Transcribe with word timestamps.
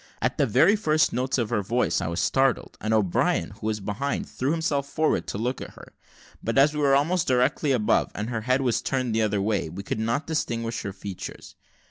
At 0.19 0.39
the 0.39 0.47
very 0.47 0.75
first 0.75 1.13
notes 1.13 1.37
of 1.37 1.51
her 1.51 1.61
voice 1.61 2.01
I 2.01 2.07
was 2.07 2.19
startled, 2.19 2.75
and 2.81 2.91
O'Brien, 2.91 3.51
who 3.51 3.67
was 3.67 3.79
behind, 3.79 4.27
threw 4.27 4.49
himself 4.49 4.87
forward 4.87 5.27
to 5.27 5.37
look 5.37 5.61
at 5.61 5.75
her; 5.75 5.93
but 6.43 6.57
as 6.57 6.73
we 6.73 6.79
were 6.79 6.95
almost 6.95 7.27
directly 7.27 7.71
above, 7.71 8.09
and 8.15 8.31
her 8.31 8.41
head 8.41 8.61
was 8.61 8.81
turned 8.81 9.13
the 9.13 9.21
other 9.21 9.43
way, 9.43 9.69
we 9.69 9.83
could 9.83 9.99
not 9.99 10.25
distinguish 10.25 10.81
her 10.81 10.91
features. 10.91 11.53